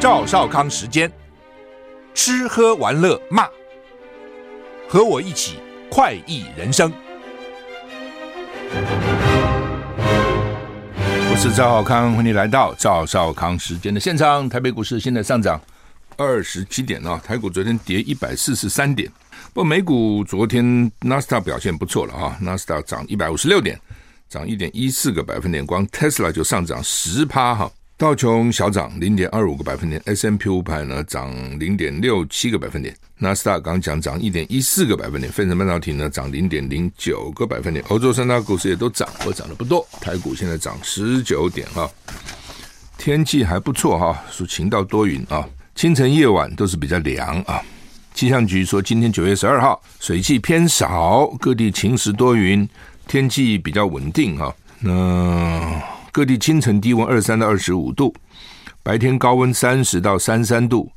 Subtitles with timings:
[0.00, 1.12] 赵少康时间，
[2.14, 3.46] 吃喝玩乐骂，
[4.88, 5.58] 和我一起
[5.90, 6.90] 快意人生。
[11.30, 14.48] 我是赵少康，欢迎来到赵少康时间的现场。
[14.48, 15.60] 台北股市现在上涨
[16.16, 19.06] 二十七点啊，台股昨天跌一百四十三点，
[19.52, 23.78] 不过美股昨天纳斯达表现不错了啊，纳斯达涨一百五十六点，
[24.30, 27.70] 涨一点一四个百分点，光 Tesla 就上涨十趴哈。
[28.00, 41.90] 道琼小涨零点二五个百分点，S&P 五百呢涨零点六七个百分点，纳斯达刚讲涨一点一四个百分点，费城半导体呢涨零点零九个百分点，欧洲三大股市也都涨，不过涨得不多，台股现在涨十九点哈，
[42.96, 47.60] 天气还不错哈，说晴到多云啊，清晨夜晚都是比较凉啊，
[48.14, 52.66] 气象局说今天九月十二号水汽偏少，各地晴时多云，
[53.06, 55.99] 天气比较稳定哈，那。
[56.12, 58.12] 各地清晨低温二十三到二十五度，
[58.82, 60.90] 白天高温三十到三十三度，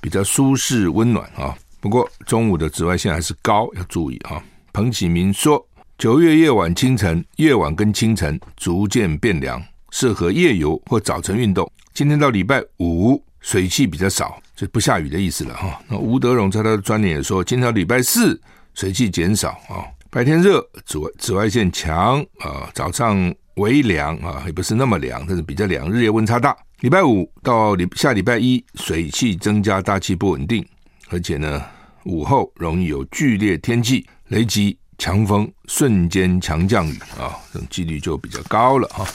[0.00, 1.56] 比较舒适温暖啊。
[1.80, 4.40] 不过中午的紫外线还是高，要注意啊。
[4.72, 5.66] 彭启明说，
[5.98, 11.70] 九月夜晚、清晨、夜晚跟清晨逐渐变凉，适合夜游或早晨运动。
[11.92, 15.82] 今天到礼拜五水汽比较少，就不下雨的意思了哈。
[15.88, 18.40] 那吴德荣在他的专栏也说，今天到礼拜四
[18.74, 23.34] 水汽减少啊，白天热，紫外紫外线强啊，早上。
[23.60, 26.56] 微凉啊，也不是那么凉，但是比较凉，日夜温差大。
[26.80, 30.66] 礼拜五到礼下礼拜一，水汽增加，大气不稳定，
[31.10, 31.62] 而且呢，
[32.04, 39.06] 午后容易有剧烈天气、雷击、强风、瞬间强降雨啊，这种几率就比较高了哈。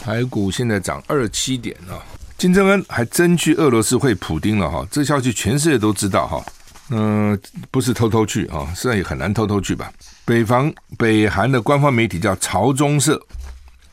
[0.00, 2.00] 台股现在涨二七点啊，
[2.38, 6.42] 金正恩还真去俄罗斯会普丁了哈，这消息全世界都知道哈。
[6.90, 7.38] 嗯、
[7.70, 9.92] 不是偷偷去啊，实在也很难偷偷去吧。
[10.24, 13.20] 北方北韩的官方媒体叫朝中社。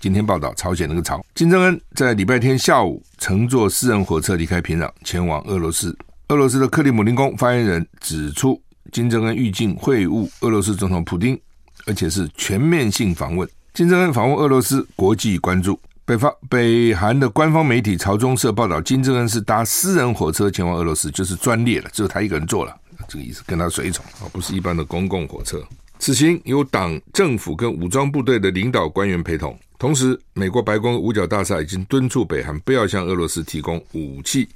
[0.01, 5.95] 今天报道，朝鲜那个朝，金正恩在礼拜天下午乘坐私人火车离开平壤，前往俄罗斯。
[6.29, 8.59] 俄罗斯的克里姆林宫发言人指出，
[8.91, 11.39] 金正恩预计会晤俄罗斯总统普丁，
[11.85, 13.47] 而且是全面性访问。
[13.75, 15.79] 金正恩访问俄罗斯，国际关注。
[16.03, 22.75] 北方北韩的官方媒体朝中社报道，金正恩是搭私人火车前往俄罗斯，就是专列了，只有他一个人坐了，
[23.07, 25.63] 这个意思，跟他随从而不是一般的公共火车。
[25.99, 29.55] 此行由党政府跟武装部队的领导官员陪同。
[29.81, 34.47] 同时，美国白宫五角大厦已经敦促北韩不要向俄罗斯提供武器，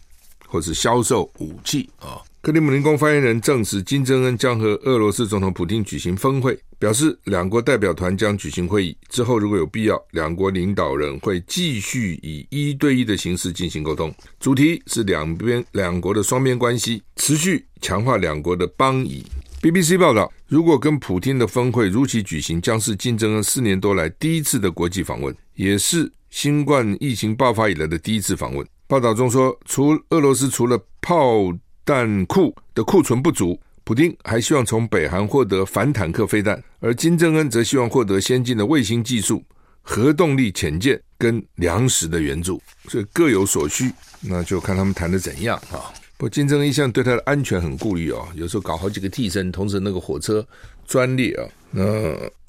[0.47, 2.21] 或是销售武器啊。
[2.41, 19.25] 克里姆林宫发言人证实，金正恩将和俄罗斯总统普京举行峰会，表示两国代表团将举行会议之后，如果有必要，两国领导人会继续以一对一的形式进行沟通，主题是两边两国的双边关系，持续强化两国的邦谊。
[19.59, 28.65] BBC 报道，如果跟普丁的峰会如期举行，将是金正恩四年多来第一次的国际访问，也是新冠疫情爆发以来的第一次访问。
[28.85, 31.51] 报道中说，除俄罗斯除了炮
[31.83, 39.43] 弹库的库存不足，普丁还希望从北韩获得反坦克飞弹，而金正恩则希望获得先进的卫星技术、
[39.81, 43.91] 核动力潜舰跟粮食的援助，所以各有所需，
[44.21, 45.89] 那就看他们谈的怎样啊。
[46.17, 50.45] 不，金正恩一向对他的安全很顾虑哦，有时候搞好几个替身，同时那个火车
[50.87, 51.83] 专列啊，那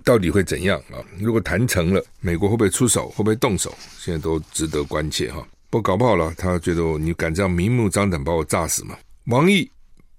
[0.05, 1.03] 到底会怎样啊？
[1.19, 3.09] 如果谈成了，美国会不会出手？
[3.09, 3.75] 会不会动手？
[3.99, 5.45] 现在都值得关切哈。
[5.69, 8.97] 不搞不好了，他觉得你敢这样明目张胆把我炸死吗？
[9.27, 9.69] 王毅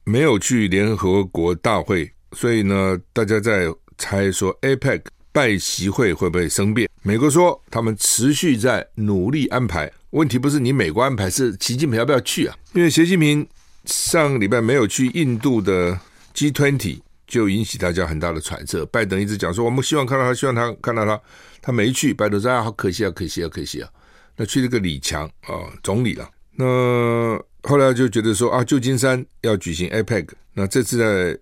[0.03, 5.01] 没有去联合国大会，所以呢，大家在猜说 APEC
[5.37, 6.89] 拜习会会不会生变？
[7.03, 9.87] 美国说他们持续在努力安排。
[10.09, 12.57] 问题不是你美国安排，是习近平要不要去啊？
[12.73, 13.47] 因为习近平
[13.85, 15.95] 上个礼拜没有去印度的
[16.33, 18.83] G20，就引起大家很大的揣测。
[18.87, 21.21] 拜登一直讲说，我们希望看到他，希望他看到他，
[21.61, 22.15] 他没去。
[22.15, 23.87] 拜登说啊，好可惜啊，可惜啊，可惜啊。
[24.35, 25.53] 那去了个李强啊，
[25.83, 26.27] 总理了。
[26.55, 31.39] 那后来就觉得说啊，旧金山要举行 APEC，那这次在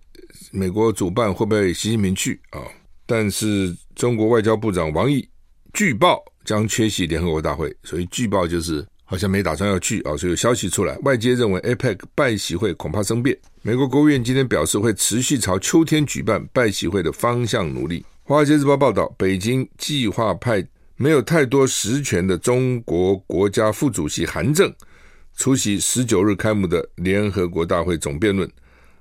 [0.51, 2.59] 美国主办会不会习近平去啊？
[3.05, 5.27] 但是中国外交部长王毅
[5.73, 6.23] 据报。
[6.45, 13.35] 将缺席联合国大会，所以据报就是好像没打算要去啊，所以有消息出来，外界认为 APEC 拜习会恐怕生变。
[13.63, 18.05] 美国国务院今天表示会持续朝秋天举办拜习会的方向努力。
[18.21, 20.63] 华尔街日报报道，北京计划派
[20.97, 24.71] 没有太多实权的中国国家副主席韩正
[25.35, 28.47] 出席十九日开幕的联合国大会总辩论，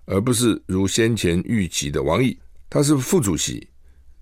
[0.07, 2.39] 而不是如先前预期的王毅，
[2.71, 3.69] 他是副主席。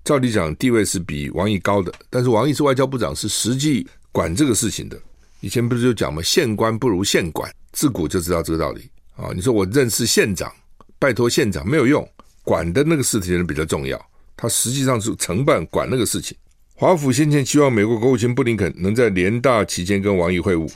[0.04, 5.00] 照理讲，地位是比王毅高的，但是王毅是外交部长，是实际管这个事情的。
[5.40, 6.20] 以前不是就讲吗？
[6.22, 9.30] 县官不如县管，自古就知道这个道理啊。
[9.34, 10.52] 你说我认识县长，
[10.98, 12.08] 拜托县长没有用，
[12.42, 14.00] 管的那个事情比较重要。
[14.36, 16.36] 他实际上是承办管那个事情。
[16.74, 20.68] 华府先前期望美国国务卿布林肯能在联大期间跟王毅会晤，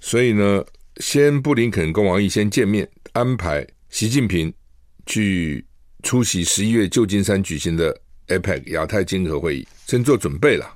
[0.00, 0.64] 所以呢，
[0.98, 4.50] 先布林肯跟王毅先见面，安排习近平
[5.04, 5.62] 去
[6.02, 7.94] 出席十一月旧金山举行的
[8.30, 10.66] APEC 亚太经合会议，先做准备了。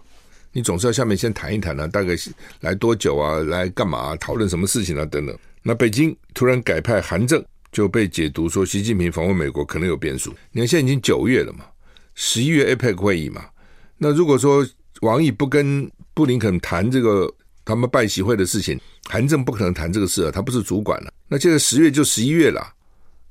[0.53, 2.15] 你总是要下面先谈一谈啊，大概
[2.61, 3.39] 来多久啊？
[3.39, 4.15] 来干嘛？
[4.17, 5.05] 讨论什么事情啊？
[5.07, 5.37] 等等。
[5.63, 10.33] 那北京突然改派韩正，就被解读说习近平访问美国可能有变数。
[10.53, 11.65] 你看现在已经九月了嘛，
[12.15, 13.45] 十一月 APEC 会议嘛。
[13.99, 14.65] 那如果说
[15.01, 17.33] 王毅不跟布林肯谈这个
[17.65, 18.79] 他们拜习会的事情，
[19.09, 21.13] 韩正不可能谈这个事啊，他不是主管了。
[21.27, 22.65] 那现在十月就十一月了，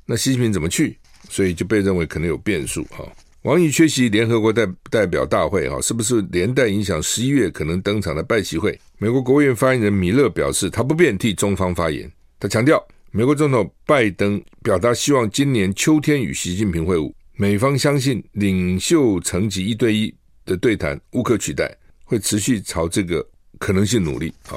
[0.05, 0.97] 那习近平怎么去？
[1.29, 3.05] 所以就被认为可能有变数哈。
[3.43, 8.79] 王毅缺席联合国代代表大会，哈，是不是连带影响十一月可能登场的拜习会？
[8.97, 12.09] 美国国务院发言人米勒表示，他不便替中方发言。
[12.39, 12.81] 他强调，
[13.11, 20.13] 美国总统拜登表达希望今年秋天与习近平会晤，美方相信领袖层级一对一
[20.45, 21.69] 的对谈无可取代，
[22.05, 23.27] 会持续朝这个
[23.59, 24.55] 可能性努力啊。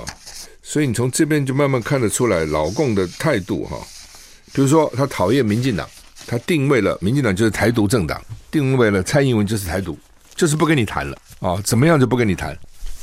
[0.63, 3.85] 所以你从这边就慢慢看得出来，老共的态度哈，
[4.53, 5.89] 比如说他讨厌民进党。
[6.27, 8.21] 他定位了民进党就是台独政党，
[8.51, 9.97] 定位了蔡英文就是台独，
[10.35, 12.59] 就是不跟你谈了啊、怎么样就不跟你谈，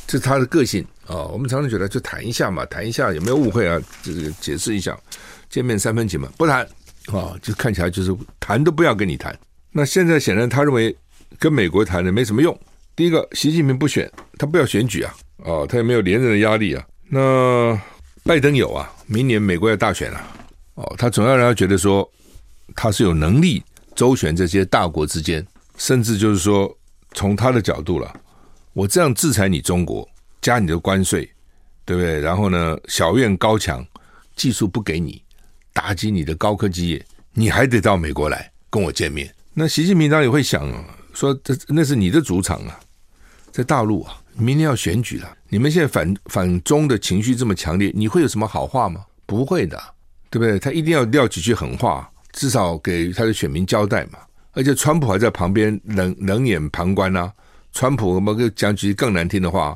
[0.06, 3.80] 这是他的个性啊、我们常常觉得就谈一下嘛，谈一下有没有误会啊？
[4.02, 4.98] 这个解释一下，
[5.50, 6.68] 见面三分情嘛，不谈
[7.08, 9.38] 啊、就看起来就是谈都不要跟你谈。
[9.72, 10.96] 那现在显然他认为
[11.40, 12.58] 跟美国谈的没什么用。
[12.96, 16.86] 第一个，习近平不选，他不要选举啊，哦，他也没有连任的压力啊。
[17.10, 17.80] 那
[18.24, 20.22] 拜登有啊，明年美国要大选了、
[20.76, 22.10] 哦，他总要让他觉得说。
[22.76, 23.64] 他是有能力
[23.96, 25.46] 周旋这些大国之间，
[25.78, 26.76] 甚至就是说，
[27.14, 28.14] 从他的角度了，
[28.74, 30.08] 我这样制裁你中国，
[30.42, 31.30] 加你的关税，
[31.86, 32.20] 对不对？
[32.20, 33.86] 然后呢，小院高墙，
[34.36, 35.22] 技术不给你，
[35.74, 39.34] 打击你的高科技业，你还得到美国来跟我见面。
[39.54, 40.68] 那习近平当然也会想
[41.14, 42.80] 说，这那是你的主场啊，
[43.52, 49.06] 在大陆啊，明天要选举了，你们现在反反中的情绪这么强烈，你会有什么好话吗？
[49.28, 49.80] 不会的，
[50.32, 50.58] 对不对？
[50.58, 52.10] 他一定要撂几句狠话。
[52.34, 54.20] 至少给他的选民交代嘛，
[54.52, 57.32] 而且川普还在旁边冷冷眼旁观啊。
[57.72, 59.76] 川普我们讲几句更难听的话，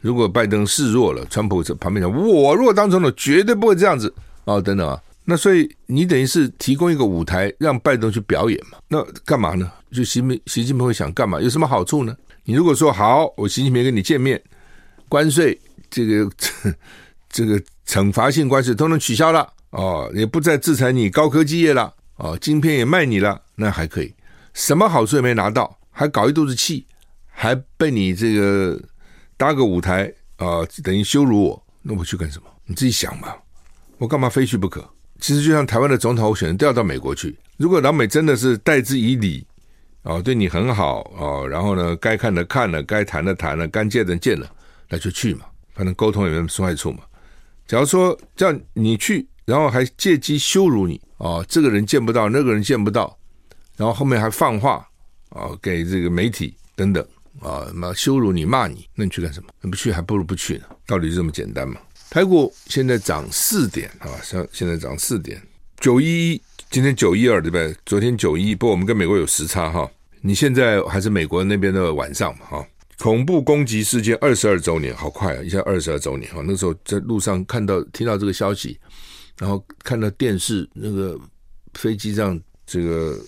[0.00, 4.12] 如果拜登示弱了，川普在旁边讲：“我如果当总统，绝对不会这样子
[4.44, 8.78] 哦。”等等啊，那所以你等于是提供一个舞台让拜登去表演嘛？
[8.88, 9.70] 那干嘛呢？
[9.90, 11.40] 就习近习近平会想干嘛？
[11.40, 12.14] 有什么好处呢？
[12.44, 14.42] 你如果说好，我习近平跟你见面，
[15.08, 15.58] 关税
[15.90, 16.30] 这个
[17.30, 21.94] 这个惩罚性关税都能取消了哦，也不再制裁你高科技业了。
[22.16, 24.12] 哦，晶片也卖你了，那还可以，
[24.52, 26.84] 什么好处也没拿到，还搞一肚子气，
[27.28, 28.76] 还被你这个
[29.36, 32.46] 搭个舞台啊、等于羞辱我，那我去干什么？
[32.64, 33.36] 你自己想吧，
[33.98, 34.84] 我干嘛非去不可？
[35.20, 39.46] 其实就像台湾的总统候选人，调到美国去，如果老美真的是待之以礼、
[40.02, 44.50] 哦，对你很好、哦，然后呢，该看的看了，该谈的谈了，该见的见了，
[44.88, 47.04] 那就去嘛，反正沟通也没什么坏处嘛。
[47.68, 49.24] 假如说叫你去。
[49.48, 51.42] 然后还借机羞辱你啊！
[51.48, 53.18] 这个人见不到，那个人见不到，
[53.78, 54.86] 然后后面还放话
[55.30, 57.02] 啊，给这个媒体等等
[57.40, 59.48] 啊，那羞辱你、骂你，那你去干什么？
[59.62, 60.64] 那不去还不如不去呢。
[60.86, 61.80] 道理就这么简单嘛。
[62.10, 65.42] 台股现在涨四点啊，现现在涨四点。
[65.80, 67.74] 九一一，今天九一二对不对？
[67.86, 69.90] 昨天九一，不过我们跟美国有时差哈。
[70.20, 72.66] 你现在还是美国那边的晚上嘛哈。
[72.98, 75.42] 恐怖攻击事件二十二周年，好快啊！
[75.42, 76.42] 一下二十二周年哈。
[76.44, 78.78] 那时候在路上看到、听到这个消息。
[79.38, 81.18] 然后看到电视那个
[81.74, 83.18] 飞机这样这个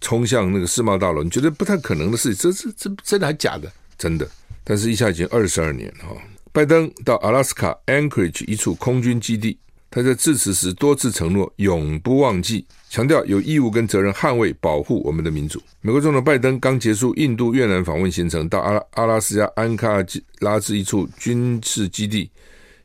[0.00, 3.72] 冲向那个世贸大楼，你觉得不太可能的事情，这这这真的还假的？
[3.96, 4.28] 真的，
[4.62, 6.16] 但是一下已经二十二年了哈。
[6.52, 9.58] 拜登到阿拉斯加 Anchorage 一处空军基地，
[9.90, 15.62] 他在致辞时多次承诺永不忘记，强调有义务跟责任捍卫保护我们的民主。
[15.80, 20.04] 美国总统拜登刚结束印度越南访问行程，到阿拉阿拉斯加安卡拉
[20.40, 22.30] 拉兹一处军事基地，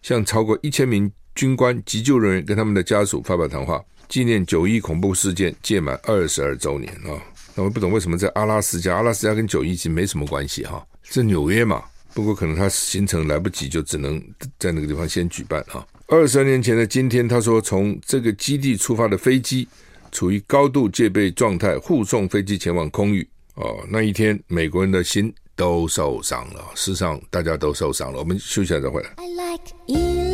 [0.02, 1.12] 向超过一千名。
[1.40, 7.16] 军官、急救人员跟他们的家属发表谈话，纪念九一恐怖事件届满二十二周年啊！
[7.56, 11.82] 那我不懂为什么在阿拉斯加，阿拉斯加跟九一其实没什么关系哈，是纽约嘛？
[12.14, 14.22] 不过可能他行程来不及，就只能
[14.58, 15.88] 在那个地方先举办啊。
[16.08, 19.66] 二十二年前的今天，他说从这个基地出发的飞机
[20.12, 23.78] 处于高度戒备状态，护送飞机前往空域哦。
[23.90, 28.20] 那一天，美国人的心都受伤了，世上大家都受伤了。
[28.20, 29.10] 我们休息一下再回来。
[29.16, 30.29] I like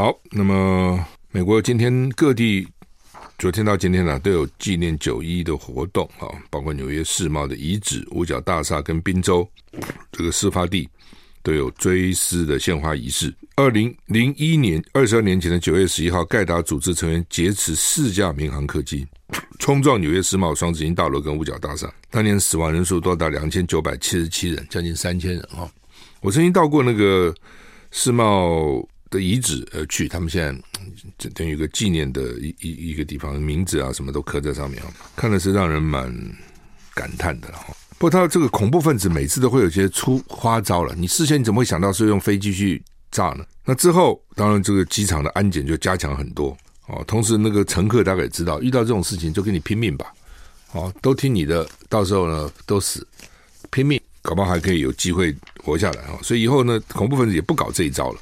[0.00, 0.98] 好，那么
[1.30, 2.66] 美国今天各地
[3.36, 9.46] 昨天到今天呢、都有纪念九一的活动啊，包括纽约世贸的遗址、五角大厦跟宾州
[10.10, 10.88] 这个事发地
[11.42, 13.30] 都有追思的献花仪式。
[13.56, 19.06] 二零零一年，二十二年前的九月十一号，盖达组织成员劫持四架民航客机，
[19.58, 25.70] 冲撞纽约世贸双子星大楼跟五角大厦，当年死亡人数多达两千九百七十七人，将近三千人啊！
[26.22, 27.34] 我曾经到过那个。
[27.92, 30.42] 世贸的遗址而去，他们现
[31.18, 36.14] 在等于一个纪念的一一一个地方，名字啊什么都刻在上面啊，看的是让人蛮
[36.94, 37.66] 感叹的哈。
[37.98, 43.44] 不过他这个恐怖分子每次都会有些出花招了，你事先你怎么会想到是用飞机去炸呢？
[43.64, 50.12] 那之后当然这个机场的安检就加强很多哦，同时那个乘客大概也知道，遇到这种事情就跟你拼命吧。
[50.72, 53.04] 哦，都听你的，到时候呢都死，
[53.70, 56.16] 拼命，搞不好还可以有机会活下来啊！
[56.22, 58.20] 所以以后呢，恐怖分子也不搞这一招了，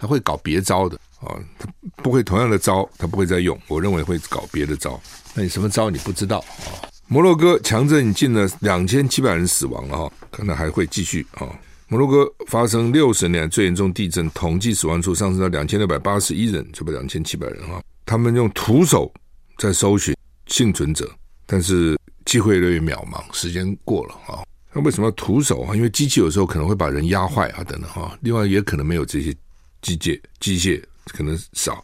[0.00, 1.68] 他会搞别招的啊，他
[2.02, 3.56] 不会同样的招，他不会再用。
[3.68, 4.98] 我认为会搞别的招，
[5.34, 6.88] 那你什么招你不知道啊？
[7.06, 11.46] 摩洛哥强震近了两千七百人死亡了哈，可能还会继续啊。
[11.88, 17.82] 摩洛哥发生六十年最严重地震，统计死亡数上升到两千六百八十一人，就不两千七百人哈。
[18.06, 19.12] 他们用徒手
[19.58, 20.16] 在搜寻
[20.46, 21.10] 幸存者。
[21.52, 24.38] 但是机会越来越渺茫，时间过了啊。
[24.72, 25.74] 那为什么要徒手啊？
[25.74, 28.16] 因为机器有时候可能会把人压坏啊，等等哈。
[28.20, 29.34] 另外也可能没有这些
[29.82, 31.82] 机械，机械可能少，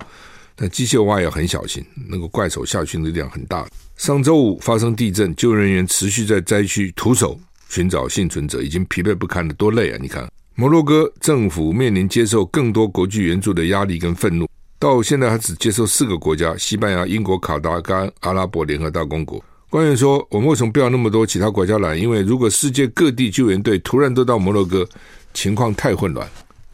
[0.55, 3.67] 但机械挖也很小心，那个怪手下去的力量很大。
[3.97, 7.39] 上周五发生地震，救援人员持续在灾区徒手
[7.69, 9.99] 寻找幸存者，已经疲惫不堪了，多累啊！
[10.01, 14.47] 你看，摩洛哥政府面临接受更多国际援助的压力跟愤怒，
[14.79, 19.43] 到现在还只接受四个国家：西班牙、英国、卡达跟阿拉伯联合大公国。
[19.69, 21.97] 官员说：“我们为什么不要那么多其他国家来？
[21.97, 24.89] 因为如果世界各地救援队突然都到摩洛哥，
[25.35, 26.27] 情况太混乱。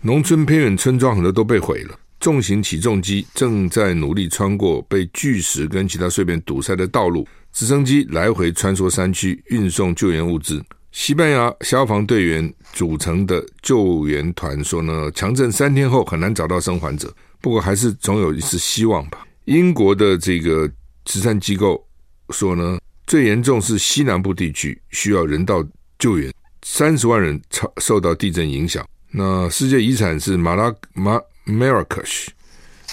[0.04, 1.96] 农村偏远村庄很多都被毁了。
[2.18, 10.60] 重型起重机正在努力穿过被巨石跟其他碎片堵塞的道路，直升机来回穿梭山区，运送救援物资。
[10.90, 19.24] 西班牙消防队员组成的救援团说呢，强震三天后很难找到生还者，不过还是总有一丝希望吧。
[19.44, 20.68] 英国的这个
[21.04, 21.86] 慈善机构。”
[22.30, 25.62] 说呢，最严重是西南部地区需要人道
[25.98, 26.32] 救援，
[26.62, 28.84] 三十万人超受到地震影响。
[29.14, 32.32] 那世界遗产是马拉马马拉喀什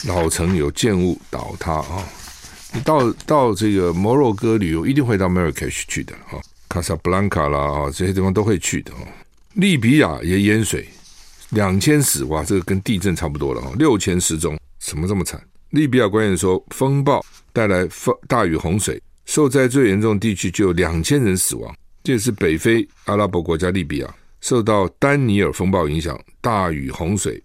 [0.06, 2.04] 老城有建物倒塌啊！
[2.74, 6.36] 你到到这个摩洛哥旅游，一定会到马拉喀什去的啊，
[6.68, 9.00] 卡萨布兰卡啦啊这些地方都会去的啊。
[9.54, 10.86] 利比亚也淹水，
[11.52, 15.42] 两千死哇，这个跟地震差不多了啊，六千失踪，怎么这么惨？
[15.70, 19.02] 利比亚官员说，风暴带来风大雨洪水。
[19.26, 21.74] 受灾最严重地区就有两千人死亡，
[22.04, 27.42] 这是北非阿拉伯国家利比亚受到丹尼尔风暴影响，大雨洪水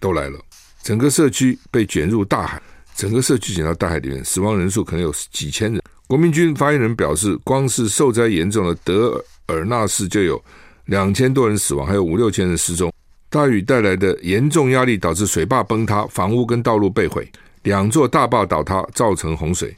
[0.00, 0.38] 都来了，
[0.82, 2.62] 整个社区被卷入大海，
[2.94, 5.82] 整个社区卷到大海里面，死亡人数可能有几千人。
[6.06, 10.40] 国民军发言人表示，光是受灾严重的德尔纳市就有
[10.84, 12.92] 两千多人死亡，还有五六千人失踪。
[13.28, 17.28] 大雨带来的严重压力导致水坝崩塌，房屋跟道路被毁，
[17.64, 19.76] 两座大坝倒塌造成洪水。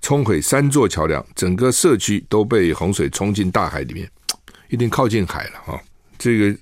[0.00, 4.10] 冲毁三座桥梁，整个社区都被洪水冲进大海里面，
[4.68, 5.78] 一定靠近海了啊！
[6.18, 6.58] 这个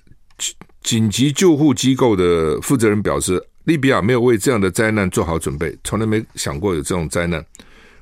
[0.83, 7.43] 紧急救护机构的负责人表示，利比亚没有为这样的灾难做好准备，从来没想过有这种灾难，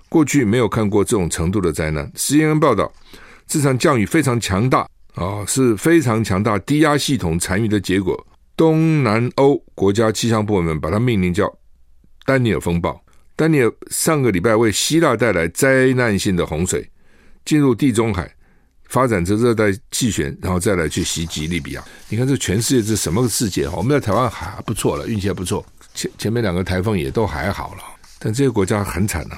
[0.09, 2.11] 过去没有看过这种程度的灾难。
[2.13, 2.91] CNN 报道，
[3.47, 8.27] 这场降雨非常强大啊，是非常强大低压系统残余的结果。
[8.55, 11.51] 东南欧国家气象部门把它命名叫
[12.25, 13.01] 丹尼尔风暴。
[13.35, 16.89] 丹尼尔上个礼拜为希腊带来灾难性的洪水，
[17.43, 18.34] 进入地中海，
[18.95, 21.83] 发展成热带气旋，然后再来去袭击利比亚。
[22.07, 23.67] 你看，这全世界这什么世界？
[23.67, 25.65] 我们在台湾还不错了，运气还不错。
[25.93, 27.81] 前前面两个台风也都还好了，
[28.19, 29.37] 但这个国家很惨呐！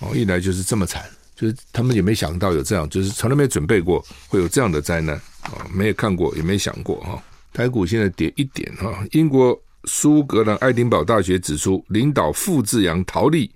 [0.00, 1.04] 哦，一来就是这么惨，
[1.36, 7.22] 就是他们也没想到有这样，就是从来没准备过会有这样的灾难啊，没有看过，也没想过哈。
[7.52, 9.56] 台股现在跌一点哈，英国。
[9.84, 13.50] 苏格兰爱丁堡大学指出，领导复制羊陶粒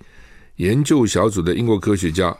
[0.57, 2.35] 研究小组的英国科学家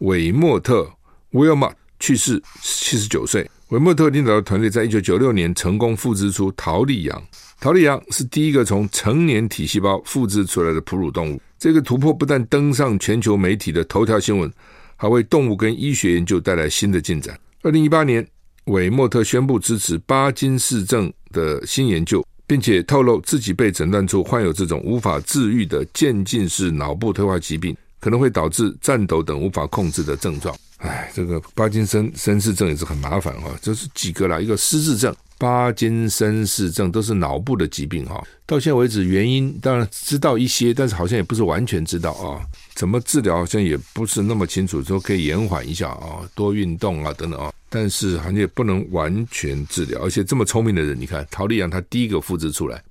[0.00, 0.86] 韦莫特
[1.32, 3.48] （Wilmot） 去世，七十九岁。
[3.68, 7.22] 韦莫特领导的团队在一九九六年成功复制出陶粒羊。
[7.60, 11.40] 陶粒羊是第一个从成年体细胞复制出来的哺乳动物。
[11.58, 14.52] 这个突破不但登上全球媒体的头条新闻，
[14.96, 17.38] 还为动物跟医学研究带来新的进展。
[17.62, 18.26] 二零一八年，
[18.64, 22.24] 韦莫特宣布支持巴金氏症的新研究。
[22.50, 30.52] 并且透露自己被诊断出患有这种无法治愈的渐进式脑部退化疾病，可能会导致颤抖等无法控制的症状。
[30.80, 38.22] 哎，这个巴金森森氏症也是很麻烦哈，这是几个啦，一个失智症、巴金森氏症都是脑部的疾病哈。
[38.46, 42.40] 到现在为止，原因当然知道一些，但是好像也不是完全知道啊。
[42.74, 47.52] 怎么治疗好像也不是那么清楚，说可以延缓一下啊，多运动啊等等啊。
[47.68, 52.82] 但是好像也不能完全治疗，而且这么聪明的人，你看陶丽阳他第一个复制出来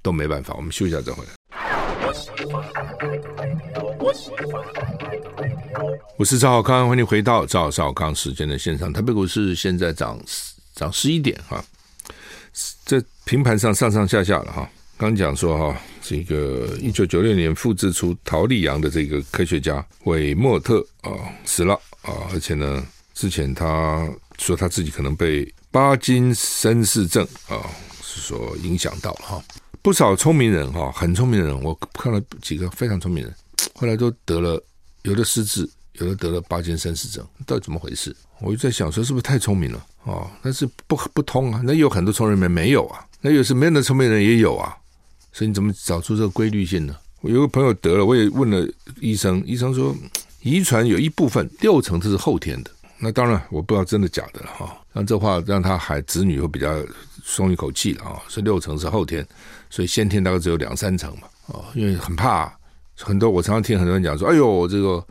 [0.00, 0.54] 都没办法。
[0.54, 1.30] 我们休息一下再回来。
[6.16, 8.92] 我是赵小康，欢迎回到赵小康时间的现场。
[8.92, 10.18] 台北股市现在涨
[10.74, 11.62] 涨十一点哈，
[12.84, 14.68] 这平盘上上上下下了哈。
[14.96, 21.12] 刚讲说哈，这个一九九六年复制出桃莉羊的这个科学家韦莫特啊
[21.44, 27.60] 死了啊，而且呢，之前他说他自己可能被巴金森氏症啊
[28.02, 29.44] 是说影响到了哈。
[29.82, 33.34] 不少聪明人哈，很聪明的人，我看了几个非常聪明人，
[33.74, 34.60] 后来都得了，
[35.06, 38.14] 有的失智，有的得了八金三四症，到底怎么回事？
[38.40, 40.28] 我就在想说，是不是太聪明了哦？
[40.42, 44.76] 但是不不通啊，那有很多聪明人没有啊，那有时没有的聪明人也有啊。
[45.32, 46.96] 所以你怎么找出这个规律性呢？
[47.20, 48.68] 我有个朋友得了，我也问了
[49.00, 49.94] 医生，医生说
[50.42, 52.70] 遗传有一部分六成这是后天的。
[52.98, 54.76] 那当然我不知道真的假的了哈。
[54.92, 56.82] 那这话让他孩子女会比较
[57.22, 58.22] 松一口气了啊。
[58.28, 59.26] 所以六成是后天，
[59.70, 61.28] 所以先天大概只有两三成嘛。
[61.46, 62.52] 哦，因为很怕
[62.98, 65.04] 很多，我常常听很多人讲说，哎呦，这个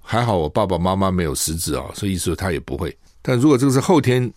[0.00, 2.96] 还好我爸爸妈妈没有失智啊，所以意思说他也不会。
[3.20, 4.32] 但如果这个是后天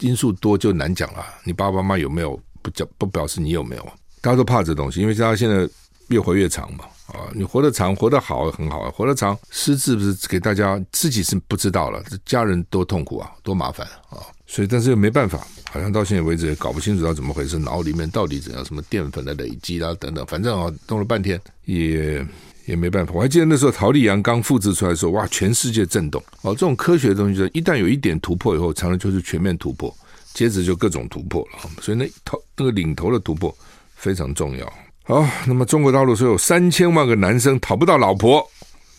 [0.00, 1.24] 因素多，就难讲了。
[1.44, 3.86] 你爸爸妈妈有没有不讲不表示你有没有。
[4.20, 5.68] 大家都怕这东西，因为大家现在
[6.08, 22.26] 越活越长嘛，啊，你活得长，活得好很好，活得长失智不是给大家自己是不知道了，这家人多痛苦啊，多麻烦啊，所以但是又没办法，好像到现在为止也搞不清楚到怎么回事，脑里面到底怎样，什么淀粉的累积啦等等，反正啊弄了半天也
[22.64, 23.12] 也没办法。
[23.14, 29.96] 我还记得那时候桃莉羊刚复制出来的时候，哇，全世界震动哦，这种科学的东西，一旦有一点突破以后，常常就是全面突破，
[30.34, 33.56] 接着就各种突破了，所以那头那个领头的突破。
[33.98, 34.72] 非常重要。
[35.08, 38.44] 好，那么中国大陆说有三千万个男生讨不到老婆，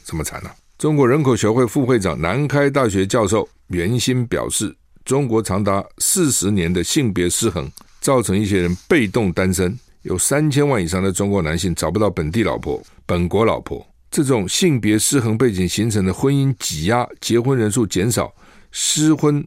[0.05, 4.73] 这么惨呢、中国人口学会副会长、南开大学教授袁鑫表示，
[5.03, 13.85] 中国长达四十年的性别失衡，造成一些人被动单身，有三千万以上的中国男性找不到本地老婆、本国老婆。
[14.09, 18.33] 这种性别失衡背景形成的婚姻挤压、结婚人数减少、
[18.71, 19.45] 失婚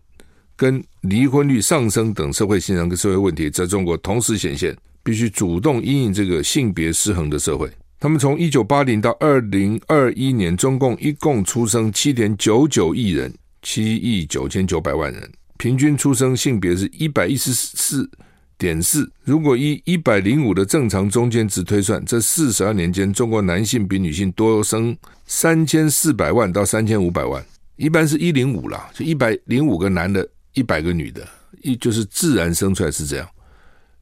[0.57, 4.77] 跟离婚率上升等社会现象跟社会问题，在中国同时显现。
[5.03, 7.71] 必须主动因应这个性别失衡的社会。
[7.99, 18.11] 他们从一九八零到二零二一年，中共一共出生七点九九亿人，七亿九千九百万人，平均出生性别是一百一十四
[18.57, 19.11] 点四。
[19.25, 27.45] 如果以一百零五的正常中间值推算，这四十二年间，中国男性比女性多生三千四百万到三千五百万。
[27.77, 31.27] 一般是一零五啦，就一百零五个男的，一百个女的，
[31.63, 33.29] 一就是自然生出来是这样。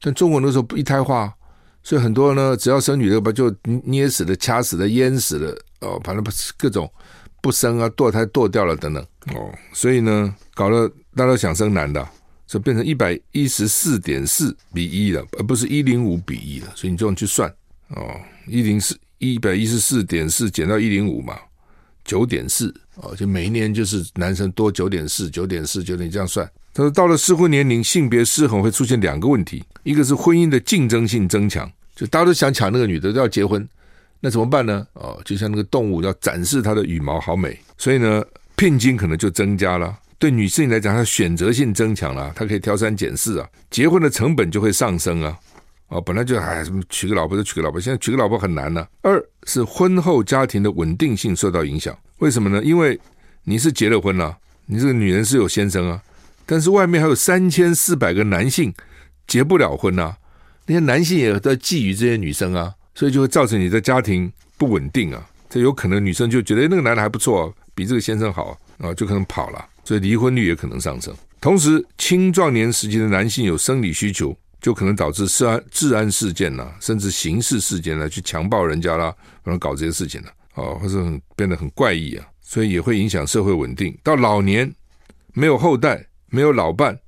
[0.00, 1.32] 像中国那时候不一胎化，
[1.82, 6.90] 所以很多呢，只要生女的吧，就捏死了、掐死了、淹死了，哦，反正不各种
[7.40, 9.02] 不生啊，堕胎堕掉了等等，
[9.34, 12.08] 哦，所以呢，搞得大家都想生男的，
[12.46, 16.72] 就变成一百一十四点四比一了，而不是一零五比一了。
[16.74, 17.48] 所以你这样去算，
[17.88, 21.36] 哦，一零四一百一十四点四减到一零五嘛，
[22.04, 26.48] 九点四，哦，就每一年就是男生多九点四、九点四、九点这样算。
[26.78, 33.68] 他说：“到了适婚年龄，性别失衡会出现两个问题，一个是婚姻的竞争性增强，就大家都想抢那个女的，都要结婚，
[34.20, 34.86] 那怎么办呢？
[34.92, 38.22] 哦，就像那个动物要展示它的羽毛好美，所以呢，
[38.54, 39.92] 聘金可能就增加了。
[40.20, 45.36] 对女性来讲，她选择性增强了，她可以挑三拣四啊，结婚的成本就会上升啊。
[45.88, 48.88] 哦，本来就哎什么娶个老婆就娶个老婆，现在娶个老婆很难了。
[49.02, 52.62] 二是婚后家庭的稳定性受到影响，为什么呢？
[52.62, 52.96] 因为
[53.42, 54.36] 你是结了婚了，
[54.66, 56.00] 你这个女人是有先生啊。”
[56.50, 58.72] 但是外面还有三千四百个男性
[59.26, 60.16] 结不了婚啊，
[60.64, 65.28] 那些男性也在觊觎这些女生啊，所以就会造成你的家庭不稳定啊。
[65.50, 71.14] 这有可能女生就觉得那个男的还不错，比这个先生好啊，就可能跑了，所以离婚率也可能上升。
[71.38, 83.94] 同时，青壮年时期的男性有生理需求，就可能导致治安治安事件呐，甚至刑事事件呢，去强暴人家啦，然后搞这些事情了，哦，或者很变得很怪异啊，所以也会影响社会稳定。
[84.02, 84.74] 到老年
[85.34, 86.07] 没有后代。
[86.30, 86.98] 没有老伴，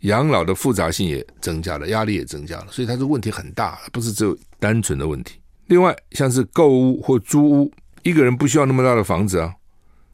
[0.00, 5.34] 养老的复杂性也增加了，压力也增加了，所以它这问题很大，不是只有单纯的问题。
[5.66, 9.54] 另外，像是购屋或租屋，一个人不需要那么大的房子啊，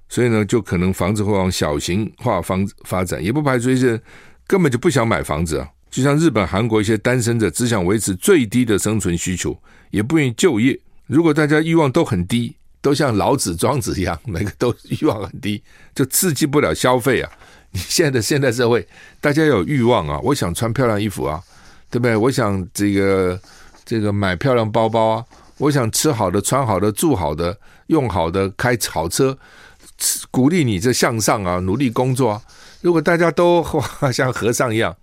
[0.09, 4.01] 所以呢，就可能房子会往小型化方发展，也不排除一些
[4.47, 5.69] 根本就不想买房子啊。
[5.91, 9.59] 就像日本、韩国一些单身者只想维持最低的生存需求，
[9.91, 10.79] 也不愿意就业。
[11.07, 15.63] 如果大家欲望都很低，都像老子、庄子一样，每个都欲望很低，
[15.95, 17.33] 就刺激不了消费啊。
[17.71, 18.87] 你 现在的现代社会，
[19.21, 20.19] 大家有欲望啊！
[20.23, 21.43] 我想穿漂亮衣服啊，
[21.91, 22.17] 对不对？
[22.17, 23.39] 我想这个
[23.85, 25.25] 这个买漂亮包包啊，
[25.59, 29.37] 我想吃好的、穿好的、住好的、用好的、开好车，
[30.31, 32.43] 鼓励你这向上啊，努力工作啊。
[32.81, 33.65] 如果大家都
[34.13, 34.97] 像和尚一样，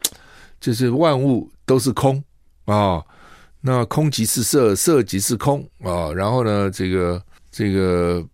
[0.60, 2.24] 就是万物都是空
[2.66, 3.04] 啊，
[3.62, 6.12] 那空即是色，色即是空啊。
[6.14, 8.26] 然后呢，这个这个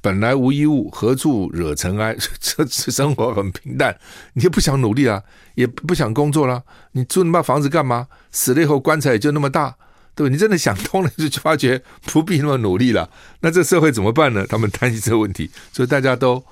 [0.00, 2.16] 本来无一物，何处惹尘埃？
[2.40, 3.98] 这这生活很平淡，
[4.34, 5.22] 你也不想努力啊，
[5.54, 6.62] 也不想工作了。
[6.92, 8.08] 你住那么房子干嘛？
[8.30, 9.76] 死了以后棺材也就那么大，
[10.14, 10.32] 对吧？
[10.32, 13.10] 你真的想通了，就发觉不必那么努力了。
[13.40, 14.46] 那这社会怎么办呢？
[14.48, 16.42] 他们担心这个问题，所以大家都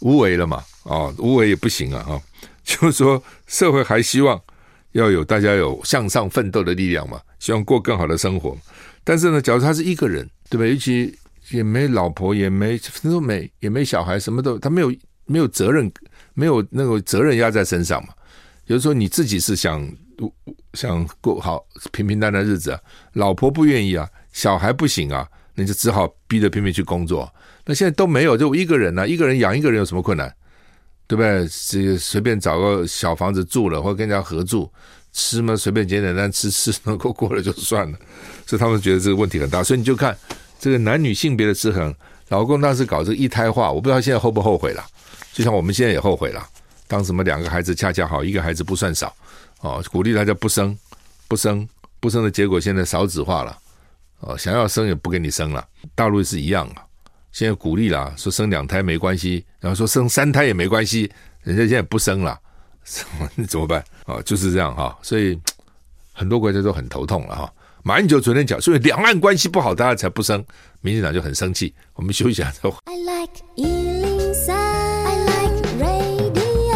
[0.00, 0.64] 无为了嘛。
[0.84, 2.06] 啊，无为也不行啊！
[2.08, 2.22] 啊，
[2.64, 4.40] 就是说社会还希望
[4.92, 8.56] 要有大家有向上奋斗的力量嘛，希望过更好的生活。
[9.02, 10.64] 但是呢，假如他是一个人，对吧？
[10.64, 11.12] 尤其
[11.50, 15.90] 也没老婆，也没什么没，也没小孩，什么都他没有没有责任，
[16.34, 18.12] 没有那个责任压在身上嘛。
[18.66, 19.88] 有的时候你自己是想
[20.72, 22.78] 想过好平平淡淡日子，
[23.12, 27.32] 老婆不愿意啊，小孩不行啊，那就只好逼着拼命去工作。
[27.64, 30.32] 那现在都没有，就一个人呢、啊，一个人养一个人有什么困难？
[31.08, 31.48] 对不对？
[31.68, 34.70] 这个随便找个小房子住了，或者跟人家合住。
[35.12, 37.98] 吃嘛，随便简简单吃吃，能够过了就算了。
[38.44, 39.62] 所以他们觉得这个问题很大。
[39.62, 40.14] 所以你就看
[40.66, 41.94] 这个男女性别的失衡。
[42.26, 44.84] 老公当时搞这个一胎化，我不知道现在后不后悔了。
[45.32, 46.44] 就像我们现在也后悔了。
[46.88, 49.14] 当什么两个孩子恰恰好，一个孩子不算少
[49.60, 50.76] 哦，鼓励大家不生，
[51.28, 51.68] 不生，
[52.00, 53.56] 不生的结果现在少子化了
[54.18, 55.64] 哦，想要生也不给你生了。
[55.94, 56.82] 大陆是一样啊，
[57.30, 61.08] 现在鼓励了，说生两胎没关系，然后说生三胎也没关系，
[61.44, 62.36] 人家现在不生了。
[63.36, 64.20] 你 怎么办啊？
[64.22, 65.38] 就是这样哈，所以
[66.12, 67.52] 很多国家都很头痛了哈。
[67.86, 70.44] 马英九昨天讲，所以两岸关系不好，大家才不生。
[70.80, 71.72] 民进党就很生气。
[71.94, 72.76] 我们休息一下再回。
[72.86, 76.74] I like 103, I like radio。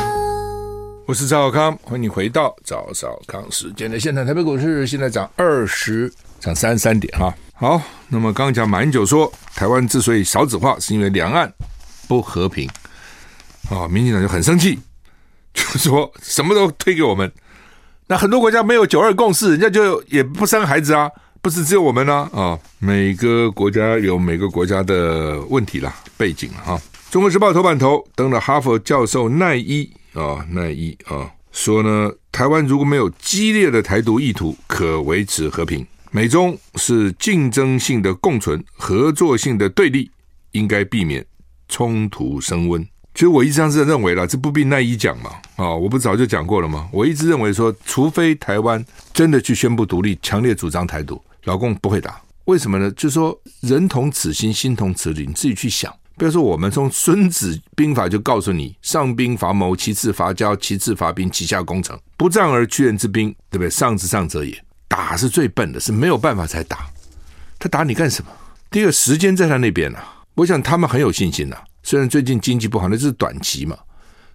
[1.09, 4.25] 我是赵小康，欢迎你回到赵少康时间的现场。
[4.25, 7.35] 台北股市现在涨二十，涨三十三点哈。
[7.55, 11.53] 好，那么刚刚讲马英九说，台湾之所以少子化，是因为两岸
[12.07, 12.70] 不和平
[13.68, 13.88] 啊。
[13.88, 14.79] 民进党就很生气。
[15.53, 17.33] 就是说什么都推给我们，
[18.11, 21.09] 那很多国家没有九二共识，人家就也不生孩子啊，
[21.40, 26.73] 不是只有我们呢啊，每个国家有每个国家的问题啦，背景哈。
[26.73, 35.87] 啊，中国时报头版头登了哈佛教授奈伊啊，奈伊啊说呢，台湾如果没有激烈的台独意图，可维持和平。
[36.11, 40.11] 美中是竞争性的共存，合作性的对立，
[40.51, 41.25] 应该避免
[41.68, 42.85] 冲突升温。
[43.14, 46.88] 其实我一直上是认为了，这不必奈一讲嘛，啊、哦，我不早就讲过了吗？
[46.92, 52.20] 我一直认为说，除非台湾真的去宣布独立，强烈主张台独，老共不会打。
[52.46, 52.90] 为什么呢？
[52.92, 55.92] 就说，人同此心，心同此理，你自己去想。
[56.16, 61.99] 比如说，我们从《孙子兵法》就告诉你：上兵伐谋，其次伐交，其次伐兵，其下攻城。
[62.16, 63.70] 不战而屈人之兵，对不对？
[63.70, 64.57] 上之上者也。
[64.88, 66.87] 打是最笨的，是没有办法才打。
[67.59, 68.31] 他打你干什么？
[68.70, 70.23] 第二个，时间在他那边呢、啊。
[70.35, 71.62] 我想他们很有信心呐、啊。
[71.83, 73.77] 虽然最近经济不好，那是短期嘛。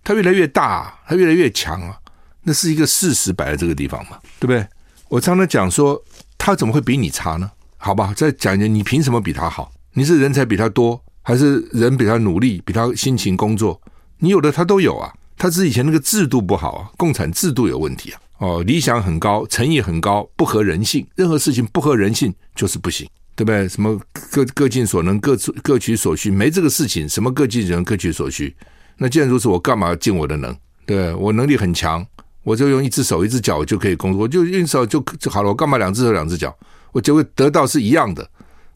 [0.04, 1.98] 它越来越大，它越来越强啊，
[2.44, 4.66] 那是一个事实摆在这个地方嘛，对不对？
[5.08, 6.00] 我常常讲说，
[6.38, 7.50] 他怎么会比你差呢？
[7.78, 9.72] 好吧，再讲一讲，你凭什么比他好？
[9.94, 13.80] 你是人才比他多，还是人比他努力，比他辛勤工作？
[14.20, 18.22] 你有的他都有啊，他是以前那个制度不好啊，共产制度有问题啊。
[18.38, 23.10] 哦，理想很高，诚意很高，不合人性，任何事情不合人性就是不行。
[23.36, 23.68] 对不对？
[23.68, 24.00] 什么
[24.32, 27.08] 各各尽所能，各各取所需，没这个事情。
[27.08, 28.56] 什么各尽所能，各取所需？
[28.98, 30.56] 那既然如此，我干嘛尽我的能？
[30.86, 32.06] 对，我能力很强，
[32.44, 35.50] 我就用一只手、一只脚就可以工作，我就用手就就好了。
[35.50, 36.56] 我干嘛两只手、两只脚？
[36.94, 38.26] 我就会得到是一样的。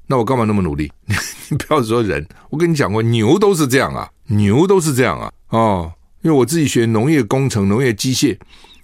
[0.08, 0.91] 那我干嘛那么努力？
[1.50, 5.32] 你不要说人，我跟你讲过，牛都是这样啊，牛都是这样啊。
[5.50, 8.38] 哦，因为我自己学农业工程、农业机械，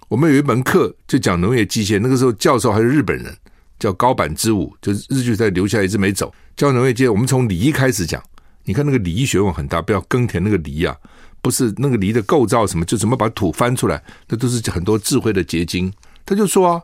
[0.08, 3.36] 我们有一门课就讲农业机械，那个时候教授还是日本人。
[3.78, 6.32] 叫高坂之武，就是日据在留下一直没走。
[6.56, 8.22] 教农业界，我们从犁开始讲。
[8.64, 10.96] 你看那个犁学问很大，不要耕田那个犁啊，
[11.40, 15.92] 不是那个犁的构造什么，就怎么把土翻出来，那都是很多智慧的结晶。
[16.24, 16.82] 他就说啊，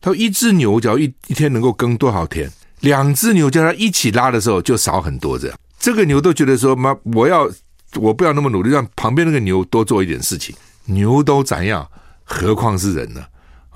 [0.00, 2.48] 他说一只牛只要一一天能够耕多少田，
[2.80, 5.58] 两只牛叫他一起拉的时候就少很多这样。
[5.80, 7.50] 这个牛都觉得说妈，我要
[7.94, 10.54] 我不要那么努力，让旁边那个牛多做一点事情。
[10.84, 11.88] 牛都怎样，
[12.22, 13.24] 何况是人呢？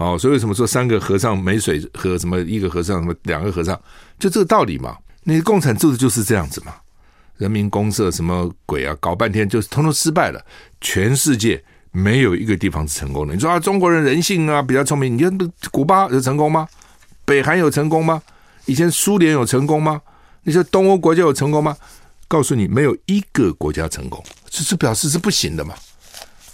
[0.01, 2.17] 哦，所以为什么说三个和尚没水喝？
[2.17, 3.79] 什么一个和尚，什么两个和尚，
[4.19, 4.97] 就这个道理嘛。
[5.25, 6.73] 那共产制度就是这样子嘛。
[7.37, 8.97] 人民公社什么鬼啊？
[8.99, 10.43] 搞半天就是通通失败了。
[10.81, 13.35] 全世界没有一个地方是成功的。
[13.35, 15.19] 你说啊，中国人人性啊比较聪明。
[15.19, 15.39] 你看
[15.71, 16.67] 古巴有成功吗？
[17.27, 18.23] 北韩有成功吗？
[18.65, 20.01] 以前苏联有成功吗？
[20.45, 21.77] 那些东欧国家有成功吗？
[22.27, 25.75] 告诉你，没有一个国家成功，这是表示是不行的嘛。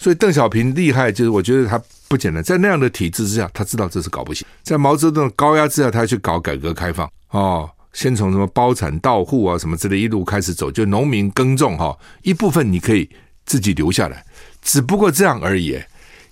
[0.01, 1.81] 所以邓小平厉害，就是我觉得他。
[2.09, 4.47] 不简单，在那样的体制之下，他知道这是搞不行。
[4.63, 13.09] 在毛泽东的高压之下，他去搞改革开放哦，先从什么包产到户啊，什么之类一路开始走，就农民耕种哈，一部分你可以
[13.45, 14.25] 自己留下来，
[14.63, 15.79] 只不过这样而已。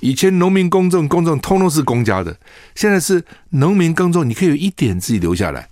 [0.01, 2.37] 以前农民耕种，耕种通通是公家的，
[2.75, 5.69] 现在是农民耕种，你可以有一点自己留下来，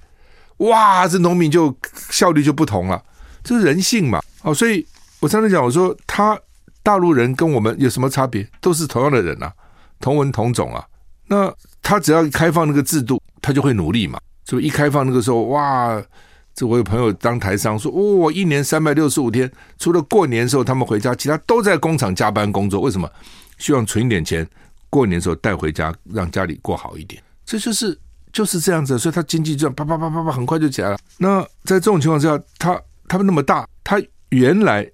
[0.59, 1.77] 哇，这农民就
[2.09, 3.03] 效率就不同了，
[3.45, 4.23] 这是人性嘛。
[4.43, 4.87] 哦，所以
[5.21, 6.39] 我常常讲，我说他
[6.83, 8.49] 大陆人跟我们有什么差别？
[8.61, 9.53] 都是同样的人啊，
[10.03, 10.85] 同文同种啊。
[11.27, 14.21] 那他只要开放那个制度，他就会努力嘛。
[14.45, 16.03] 所以一开放那个时候，哇！
[16.55, 22.83] 这我有朋友当台商说，哦，一年三百六十五天，除了过年的时候他们回家，其他都在工厂加班工作。
[22.83, 23.11] 为什么？
[23.57, 24.47] 希望存一点钱，
[24.91, 27.23] 过年的时候带回家，让家里过好一点。
[27.47, 27.99] 这就是
[28.35, 30.99] 就是这样子，所以他经济这样啪啪啪啪啪，很快就起来了。
[31.17, 34.87] 那在这种情况之下，他他们那么大，他原来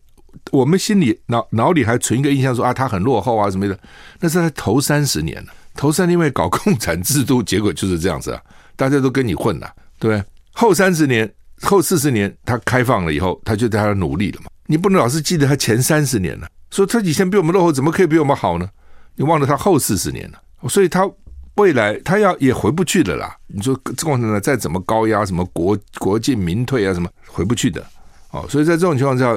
[0.51, 3.79] 我们心里脑脑里还存一个印象说啊，他很落后啊什么的。
[4.21, 8.43] 那是他头三十年了，头三年因为搞共产制度，结果就是这样子啊，
[8.77, 10.25] 大家都跟你混了，对不对？
[10.53, 11.31] 后三十年。
[11.61, 14.47] 后四十年，他开放了以后，他就在他努力了嘛。
[14.67, 18.69] 你不能老是记得他前三十年了，说他以前比我们落后，怎么可以比我们好呢？
[19.17, 21.11] 你忘了他后四十年了，所以他
[21.57, 23.37] 未来他要也回不去的啦。
[23.49, 27.85] 你说共产党再怎么高压，什么国国进民退啊，什么回不去的
[28.31, 28.47] 哦。
[28.49, 29.37] 所以在这种情况下，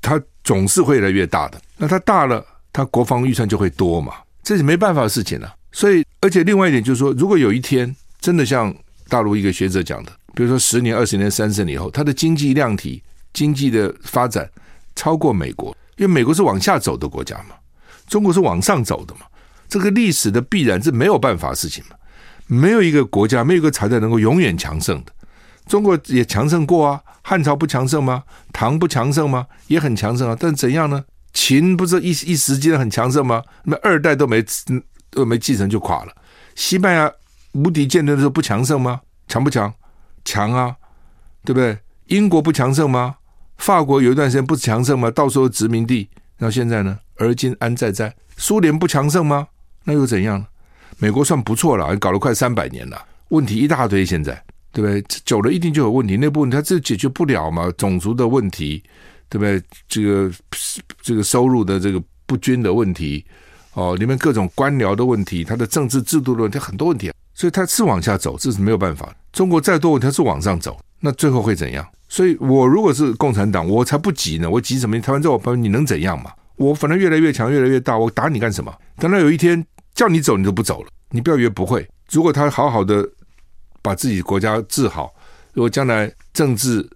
[0.00, 1.60] 它总是会越来越大的。
[1.76, 5.54] 那它大了，它国防预算就会多嘛，这是没办法的事情了。
[5.72, 8.74] 所以，而且另外一点就是说，如果有一天真的像
[9.08, 10.12] 大陆一个学者讲的。
[10.32, 14.48] 比如说十年、二十年、三十年以后，它的经济量体、经济的发展
[14.94, 17.56] 超过美国，因为美国是往下走的国家嘛，
[18.06, 19.22] 中国是往上走的嘛，
[19.68, 21.96] 这个历史的必然是没有办法事情嘛，
[22.46, 25.12] 没有一个国家、没有一个朝代能够永远强盛的。
[25.66, 28.24] 中国也强盛过啊，汉朝不强盛吗？
[28.52, 29.46] 唐不强盛吗？
[29.68, 31.04] 也很强盛啊，但怎样呢？
[31.32, 33.42] 秦不是一一时间很强盛吗？
[33.64, 34.44] 那二代都没
[35.10, 36.12] 都没继承就垮了。
[36.56, 37.12] 西班牙
[37.52, 39.00] 无敌舰队的时候不强盛吗？
[39.28, 39.72] 强不强？
[40.24, 40.76] 强啊，
[41.44, 41.78] 对不对？
[42.06, 43.16] 英国不强盛吗？
[43.58, 45.10] 法国有一段时间不强盛吗？
[45.10, 46.98] 到时候殖民地，然后现在呢？
[47.16, 48.14] 而今安在在？
[48.36, 49.46] 苏联不强盛吗？
[49.84, 50.44] 那又怎样？
[50.98, 55.02] 美国算不错了，搞了快三百年了，问题一大堆，现在对不对？
[55.24, 57.70] 久了一定就有问题，内部问题它这解决不了嘛？
[57.76, 58.82] 种族的问题，
[59.28, 59.62] 对不对？
[59.88, 60.30] 这个
[61.02, 63.24] 这个收入的这个不均的问题，
[63.74, 67.14] 哦，里面各种官僚的问题，它的政治制度的问题，很多问题啊。
[67.34, 69.14] 所以它是往下走，这是没有办法。
[69.32, 71.86] 中国再多问题，它是往上走，那最后会怎样？
[72.08, 74.50] 所以我如果是共产党，我才不急呢。
[74.50, 75.00] 我急什么？
[75.00, 76.32] 台湾在我旁边，你能怎样嘛？
[76.56, 78.72] 我反正越来越强，越来越大，我打你干什么？
[78.98, 80.88] 等到有一天叫你走，你都不走了。
[81.10, 81.88] 你不要以为不会。
[82.10, 83.08] 如果他好好的
[83.90, 85.12] 把自己国家治好，
[85.52, 86.88] 如果将来政治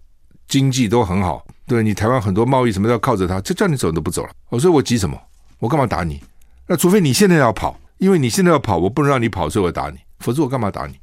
[0.46, 4.30] 经济都很好，对你台湾很多贸易什么都要靠着他，就叫你走你都不走了。
[4.48, 5.20] 我说我急什么？
[5.58, 6.22] 我干嘛打你？
[6.68, 9.98] 那除非你现在要跑，因为你现在要跑，我不能让你跑，所以我打你。
[10.20, 10.94] 否则我干嘛打你？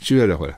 [0.00, 0.54] 休息再回来。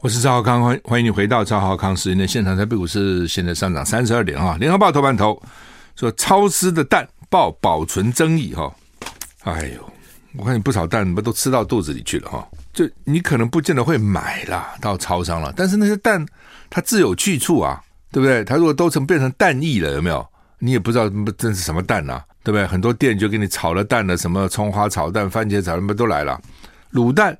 [0.00, 2.56] 我是赵浩康，欢欢迎你回到赵浩康时间的现场。
[2.56, 4.56] 台北股市现在上涨三十二点啊！
[4.58, 5.38] 联合报头版头
[5.96, 8.74] 说超湿的蛋爆保存争议哈。
[9.44, 9.92] 哎呦，
[10.38, 12.48] 我看你不少蛋不都吃到肚子里去了哈？
[12.72, 16.24] 就你可能不见得会买啦，到超商了，但是那些蛋
[16.70, 18.44] 它自有去处啊，对不对？
[18.44, 20.24] 它如果都成变成蛋液了，有没有？
[20.60, 22.24] 你也不知道这是什么蛋啊？
[22.44, 22.66] 对不对？
[22.66, 26.40] 很多店就给你炒了蛋的，什么葱花炒蛋、番茄炒，什么都来了。
[26.92, 27.36] 卤蛋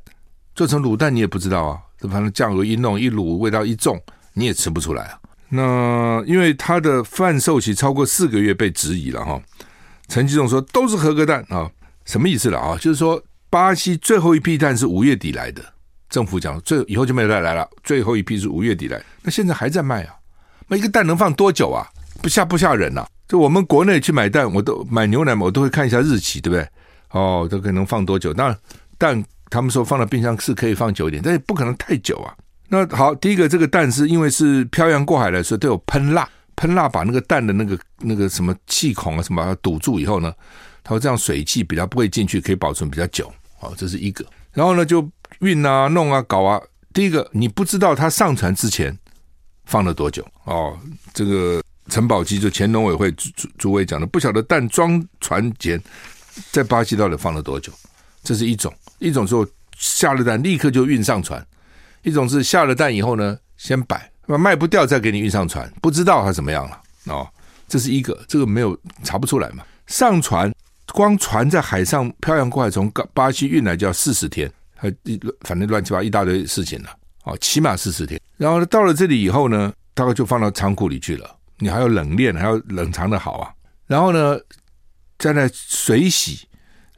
[0.56, 1.78] 做成卤蛋，你也不知道啊。
[2.02, 4.00] 反正酱油一弄一卤，味道一重，
[4.32, 5.18] 你也吃不出来啊。
[5.48, 9.40] 那因为它的贩售期超过四个月被质疑了哈。
[10.08, 11.70] 陈吉仲说都是合格蛋啊，
[12.08, 12.76] 什么意思了啊？
[12.80, 15.62] 就是说巴西最后一批蛋是五月底来的，
[16.08, 17.68] 政府讲最以后就没有再来了。
[17.84, 20.14] 最后一批是五月底来，那现在还在卖啊？
[20.68, 21.86] 那一个蛋能放多久啊？
[22.22, 23.08] 不吓不吓人呐、啊？
[23.28, 26.66] 就我们国内去买蛋，我都买牛奶嘛，我都会看一下日期，对不对？
[27.10, 28.32] 哦，这可能放多久？
[28.32, 28.58] 当然，
[28.96, 32.34] 蛋他们说放到冰箱是可以放久一点，但也不可能太久啊。
[32.68, 40.32] 那好，第一个这个蛋是因为是漂洋过海来，所以都有喷蜡，喷蜡把那个蛋的那个那个什么气孔啊什么堵住以后呢，
[40.88, 43.30] 它会这样水汽比较不会进去，可以保存比较久。
[43.60, 44.24] 哦，这是一个。
[44.54, 45.06] 然后呢，就
[45.40, 46.58] 运啊、弄啊、搞啊。
[46.94, 48.96] 第一个，你不知道它上船之前
[49.66, 50.74] 放了多久哦，
[51.12, 51.62] 这个。
[51.90, 55.82] 陈宝基就前农委会主主主委讲的，不晓得蛋装船前
[56.52, 57.72] 在巴西到底放了多久，
[58.22, 59.48] 这是一种；一种说
[59.78, 61.40] 下了蛋立刻就运上船；
[62.02, 67.26] 一种是下了蛋以后呢，先摆，卖不掉再给你运上船，不知道它怎么样了哦。
[67.66, 69.64] 这是一个，这个没有查不出来嘛。
[69.86, 70.52] 上船
[70.92, 74.92] 光船在海上漂洋过海从巴西运来就要四十天，还
[75.42, 76.88] 反正乱七八糟一大堆事情了
[77.24, 78.20] 哦，起码四十天。
[78.36, 81.36] 然后呢，到了这里以后呢，大概就放到仓库里去了。
[81.58, 83.50] 你还要冷链，还要冷藏的好啊。
[83.86, 84.38] 然后呢，
[85.18, 86.46] 在那水洗，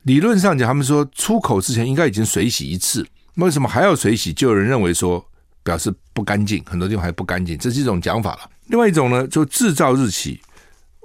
[0.02, 3.06] 理论上讲，他们说出口之前应该已经水洗一次。
[3.36, 4.32] 为什么还要水洗？
[4.32, 5.24] 就有人认为说
[5.62, 8.50] 表示不干净，很多地方还不干净，这是一种讲法了。
[8.66, 10.40] 另外一种呢，就制造日期，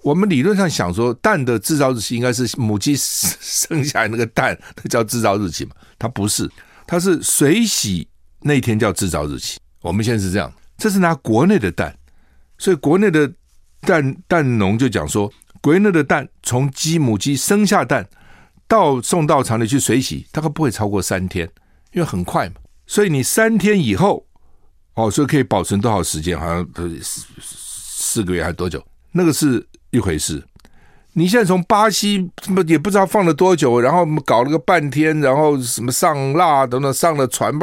[0.06, 5.72] 我们理论上想说蛋的制造日期应该是母鸡生下来那个蛋，那叫制造日期嘛？
[5.98, 6.48] 它不是，
[6.86, 8.08] 它是水洗
[8.42, 9.58] 那天叫制造日期。
[9.82, 11.98] 我们现在是这样，这是拿国内的蛋，
[12.60, 13.34] 所以国内的
[13.82, 18.08] 蛋蛋农就讲说，国内的蛋从鸡母鸡生下蛋
[18.68, 21.50] 到送到厂里去水洗，大概不会超过三天，
[21.94, 22.58] 因为很快嘛。
[22.86, 24.24] 所以你三天以后，
[24.94, 26.40] 哦，所以可以保存多少时间？
[26.40, 26.64] 好像
[27.02, 28.86] 四四个月还是多久？
[29.12, 30.44] 那个是一回事。
[31.14, 37.58] 你现在从巴西什么也不知道放了多久，然后搞了个半天，然后什么上蜡等等，上了船，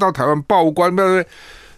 [0.00, 1.24] 到台湾报关，不不，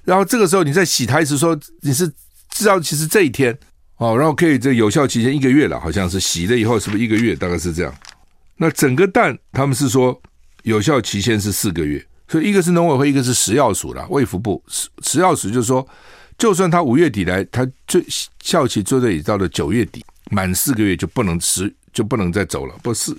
[0.05, 2.09] 然后这个时候你再洗它一次，说你是
[2.51, 3.59] 知道其实这一天
[3.97, 7.35] 哦，然后可以这有效期限一个月了，好像是洗了以后是不是一个月？
[7.35, 7.93] 大概是这样。
[8.57, 10.17] 那整个蛋他们是说
[10.63, 15.85] 有效期限是四个月，所以一个是农委会，一个是食药署了，卫福部食食药署就是说，
[16.41, 18.03] 就算他五月底来，他最
[18.43, 20.03] 效期最多也到了九月底。
[20.31, 22.75] 满四个月就不能吃，就不能再走了。
[22.83, 23.15] 不是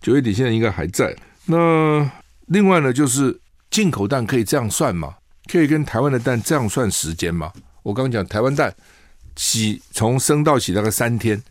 [0.00, 1.14] 九月底，现在应该还在。
[1.44, 2.10] 那
[2.46, 3.38] 另外呢，就是
[3.70, 5.14] 进口蛋可以这样算吗？
[5.52, 7.52] 可以跟台湾的蛋这样算时间吗？
[7.82, 8.74] 我刚刚讲台湾蛋
[9.36, 11.42] 洗从生到洗大概三天，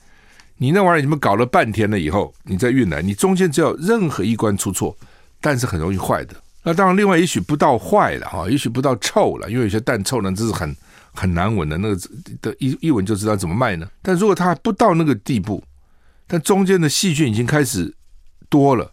[0.57, 4.97] 你那玩意儿你们搞了半天了以后，你再运来，你中间只要任何一关出错，
[5.39, 6.33] 蛋是很容易坏的。
[6.63, 10.75] 那当然，另外也许不到坏了哈，也许不到臭了，因为有些蛋臭呢，这是很。
[11.13, 12.01] 很难闻的，那个
[12.41, 13.87] 的一一闻就知道怎么卖呢。
[14.01, 15.63] 但如果它还不到那个地步，
[16.27, 17.93] 但中间的细菌已经开始
[18.49, 18.91] 多了，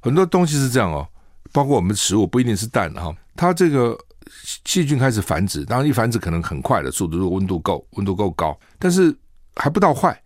[0.00, 1.08] 很多东西是这样哦，
[1.50, 3.98] 包括我们的食物不一定是蛋哈，它这个
[4.66, 9.14] 细菌开始繁殖，当然一繁殖可能很快的速度，如果温度够，温度够高，但是
[9.56, 10.20] 还不到坏。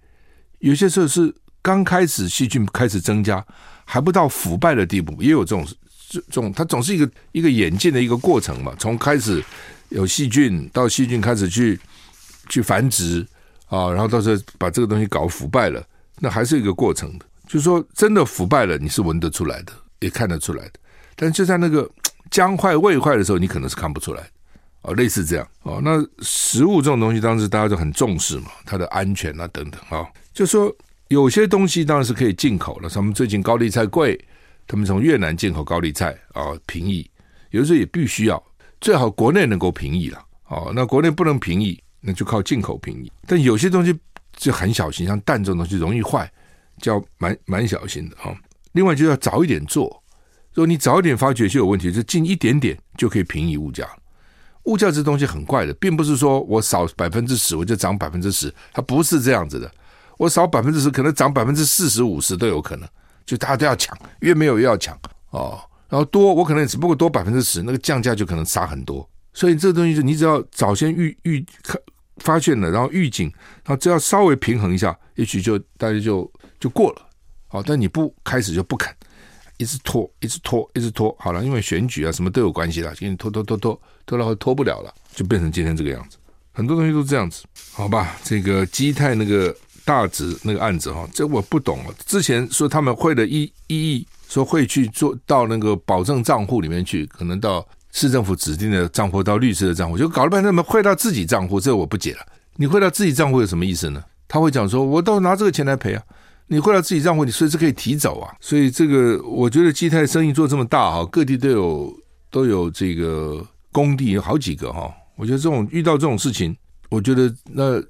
[0.59, 1.33] 有些时候是
[1.63, 3.45] 刚开始细菌开始增加，
[3.85, 5.65] 还不到腐败的地步，也有这种
[6.09, 9.45] 这种，它总是一个一个演进的一个过程嘛，从开始。
[9.89, 11.79] 有细菌，到细菌开始去
[12.49, 13.27] 去繁殖
[13.69, 15.83] 啊，然后到时候把这个东西搞腐败了，
[16.21, 17.27] 那还是一个过程的。
[17.47, 20.73] 就是说，真的腐败了，你是闻得出来的，也看得出来的。
[21.15, 21.89] 但就在那个
[22.31, 24.29] 将坏未坏的时候，你可能是看不出来的。
[24.83, 25.81] 哦，类似这样哦。
[25.83, 30.07] 那食物这种东西，当时大家都很重视嘛，它的安全啊等等啊。
[30.33, 30.75] 就说
[31.09, 34.19] 有些东西当然是可以进口了，他们最近高丽菜贵，
[34.67, 37.09] 他们从越南进口高丽菜啊便宜，
[37.51, 38.43] 有的时候也必须要。
[38.81, 43.11] 最好国内能够平抑了，哦，那国内不能平抑，那就靠进口平抑。
[43.27, 43.99] 但有些东西
[44.37, 46.31] 就很小心，像蛋这种东西容易坏，
[46.81, 48.37] 就要蛮蛮小心的哈、
[48.73, 50.03] 另外就要早一点做，
[50.53, 53.89] 如果你早一点发觉就有问题，就进一点点就可以平抑物价。
[54.65, 59.71] 物价这东西很怪的，并不是说我少百分之十我就涨百分之十，它不是这样子的。
[60.19, 62.89] 我少百分之十，可能涨百分之四十五十都有可能，
[63.25, 64.99] 就大家都要抢，越没有越要抢
[65.31, 65.61] 哦。
[65.89, 69.09] 然后多，我可能只不过多百分之十，那个降价就可能杀很多。
[69.33, 71.81] 所以这东西就你只要早先预预看
[72.17, 73.31] 发现了，然后预警，
[73.65, 77.03] 然后只要稍微平衡一下，也许就大家就就过了。
[77.47, 78.93] 好，但你不开始就不肯，
[79.59, 81.15] 一直拖，一直拖，一直拖。
[81.21, 86.17] 好了，因为选举啊什么都有关系了，给你拖拖拖拖拖了后拖不了了，就变成今天这个样子。
[86.53, 88.17] 很多东西都这样子，好吧？
[88.25, 91.95] 这个基泰那个大直那个案子哈，这我不懂了。
[92.07, 94.07] 之前说他们汇了一一亿。
[94.37, 101.59] 说会去做到那个保证账户里面去，可能到市政府指定的账户，到律师的账户，就搞了半天，怎么汇到自己账户？
[101.59, 102.21] 这我不解了。
[102.57, 104.05] 你汇到自己账户有什么意思呢？
[104.29, 106.03] 他会讲说，我都拿这个钱来赔啊。
[106.49, 108.35] 你汇到自己账户，你随时可以提走啊。
[108.39, 111.97] 所以这个我觉得基泰生意做这么大哈，各地都有
[112.31, 114.93] 都有这个工地有好几个哈。
[115.17, 116.55] 我觉得这种遇到这种事情，
[116.91, 117.81] 我觉得那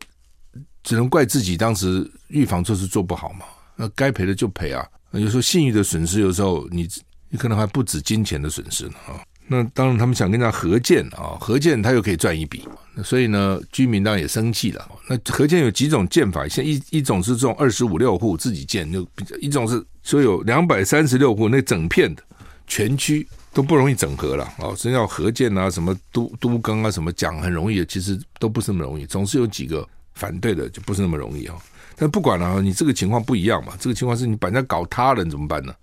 [0.85, 3.47] 只能怪自己当时预防措施做不好嘛。
[3.75, 4.87] 那该赔的就赔啊。
[5.19, 6.89] 有时候信誉的损失，有时候你
[7.29, 9.21] 你可能还不止金钱的损失呢啊。
[9.49, 12.65] 那当然，他们想跟人家合建啊，合建他又可以赚一笔。
[13.05, 14.85] 所以呢，居民当然也生气了。
[15.09, 22.23] 那合建有几种建法，像一一种是这种二十五六户自己建，就比较一种是说有两百三十六户，那整片的
[22.67, 24.75] 全区都不容易整合了啊。
[24.77, 31.55] 真要合建啊，什么都都更啊，什么讲很容易，其实都不是那么容易，总是有几个反对的，就不是那么容易啊。
[31.97, 33.73] 但不管了啊，你这个情况不一样嘛？
[33.81, 35.75] 这个情况是你把人家搞塌了，你怎么办呢？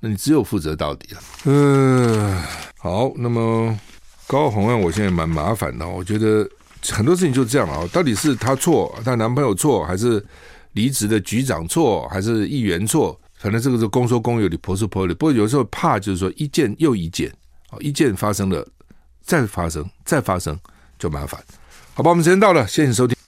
[0.00, 1.20] 那你只有负责到底了。
[1.44, 2.42] 嗯，
[2.78, 3.78] 好，那么
[4.26, 5.86] 高红案，我现在蛮麻烦的。
[5.86, 6.48] 我觉得
[6.90, 10.24] 很多事情就这样了啊，到底是她错，她男朋友错，还是
[10.72, 13.18] 离职的局长错，还是议员错？
[13.36, 15.14] 反正这个是公说公有理，婆说婆有理。
[15.14, 17.32] 不过有时候怕就是说一件又一件，
[17.78, 18.66] 一件发生了
[19.22, 20.58] 再发生再发生
[20.98, 21.40] 就麻烦。
[21.94, 23.19] 好吧，我们时间到了，谢谢收听。